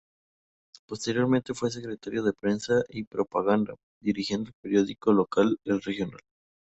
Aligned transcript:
Posteriormente, 0.87 1.53
fue 1.53 1.69
Secretario 1.69 2.23
de 2.23 2.33
Prensa 2.33 2.81
y 2.89 3.03
Propaganda, 3.03 3.75
dirigiendo 4.01 4.47
el 4.49 4.55
periódico 4.59 5.13
local 5.13 5.57
"El 5.63 5.79
Regional". 5.79 6.21